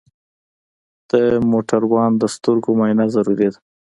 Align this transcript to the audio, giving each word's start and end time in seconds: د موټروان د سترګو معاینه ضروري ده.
د 1.09 1.11
موټروان 1.51 2.11
د 2.17 2.23
سترګو 2.35 2.69
معاینه 2.79 3.05
ضروري 3.15 3.47
ده. 3.53 3.59